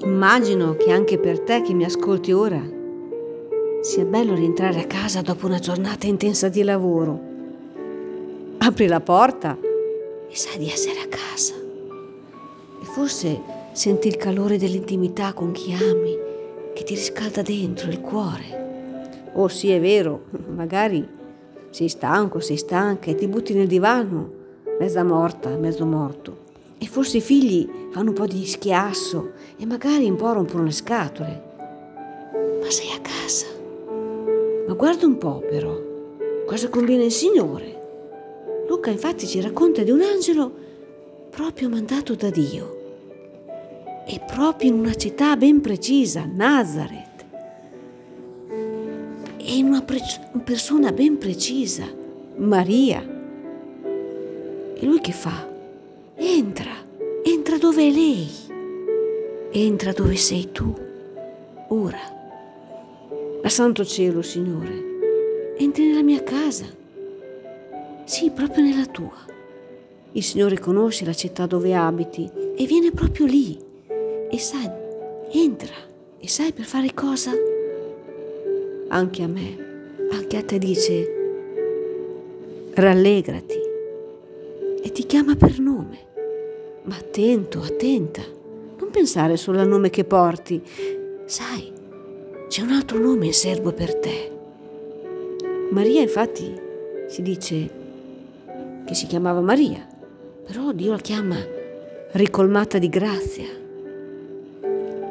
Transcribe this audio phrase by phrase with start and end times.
[0.00, 2.62] Immagino che anche per te che mi ascolti ora
[3.80, 7.20] sia bello rientrare a casa dopo una giornata intensa di lavoro.
[8.58, 11.54] Apri la porta e sai di essere a casa.
[12.80, 13.40] E forse
[13.72, 16.16] senti il calore dell'intimità con chi ami,
[16.74, 19.30] che ti riscalda dentro il cuore.
[19.32, 21.06] Oh sì, è vero, magari
[21.70, 24.30] sei stanco, sei stanca e ti butti nel divano,
[24.78, 26.46] mezza morta, mezzo morto.
[26.78, 30.70] E forse i figli fanno un po' di schiasso e magari un po' rompono le
[30.70, 31.42] scatole.
[32.60, 33.46] Ma sei a casa.
[34.68, 35.76] Ma guarda un po' però,
[36.46, 37.76] cosa conviene il Signore.
[38.68, 40.52] Luca infatti ci racconta di un angelo
[41.28, 42.76] proprio mandato da Dio
[44.06, 47.24] e proprio in una città ben precisa, Nazareth.
[49.38, 51.86] E in una pre- persona ben precisa,
[52.36, 53.04] Maria.
[54.74, 55.48] E lui che fa?
[56.14, 56.57] Entra,
[57.58, 58.28] entra dove è lei,
[59.50, 60.72] entra dove sei tu,
[61.70, 61.98] ora.
[63.42, 66.66] A santo cielo, Signore, entri nella mia casa,
[68.04, 69.26] sì, proprio nella tua.
[70.12, 72.30] Il Signore conosce la città dove abiti.
[72.56, 73.58] E viene proprio lì.
[74.30, 74.70] E sai,
[75.32, 75.74] entra.
[76.20, 77.32] E sai per fare cosa?
[78.88, 81.12] Anche a me, anche a te dice,
[82.74, 83.60] rallegrati.
[84.80, 86.07] E ti chiama per nome.
[86.88, 88.22] Ma attento, attenta,
[88.78, 90.62] non pensare solo al nome che porti.
[91.26, 91.70] Sai,
[92.48, 94.32] c'è un altro nome in serbo per te.
[95.70, 96.50] Maria infatti
[97.06, 97.70] si dice
[98.86, 99.86] che si chiamava Maria,
[100.46, 101.36] però Dio la chiama
[102.12, 103.48] ricolmata di grazia.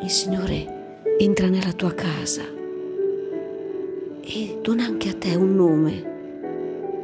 [0.00, 2.42] Il Signore entra nella tua casa
[4.20, 6.12] e dona anche a te un nome.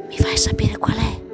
[0.07, 1.30] Mi fai sapere qual è?